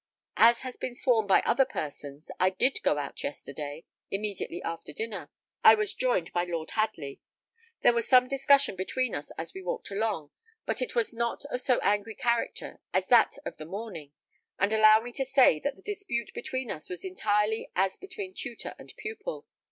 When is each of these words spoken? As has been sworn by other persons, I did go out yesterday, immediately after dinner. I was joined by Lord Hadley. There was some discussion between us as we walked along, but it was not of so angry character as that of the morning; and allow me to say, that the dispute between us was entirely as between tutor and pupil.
As 0.37 0.61
has 0.63 0.75
been 0.77 0.95
sworn 0.95 1.27
by 1.27 1.41
other 1.41 1.63
persons, 1.63 2.31
I 2.39 2.49
did 2.49 2.81
go 2.81 2.97
out 2.97 3.23
yesterday, 3.23 3.85
immediately 4.09 4.59
after 4.63 4.91
dinner. 4.91 5.29
I 5.63 5.75
was 5.75 5.93
joined 5.93 6.33
by 6.33 6.43
Lord 6.43 6.71
Hadley. 6.71 7.21
There 7.81 7.93
was 7.93 8.07
some 8.07 8.27
discussion 8.27 8.75
between 8.75 9.13
us 9.13 9.29
as 9.37 9.53
we 9.53 9.61
walked 9.61 9.91
along, 9.91 10.31
but 10.65 10.81
it 10.81 10.95
was 10.95 11.13
not 11.13 11.45
of 11.51 11.61
so 11.61 11.77
angry 11.83 12.15
character 12.15 12.79
as 12.91 13.09
that 13.09 13.37
of 13.45 13.57
the 13.57 13.65
morning; 13.65 14.11
and 14.57 14.73
allow 14.73 15.01
me 15.01 15.11
to 15.11 15.23
say, 15.23 15.59
that 15.59 15.75
the 15.75 15.83
dispute 15.83 16.33
between 16.33 16.71
us 16.71 16.89
was 16.89 17.05
entirely 17.05 17.69
as 17.75 17.95
between 17.97 18.33
tutor 18.33 18.73
and 18.79 18.95
pupil. 18.97 19.45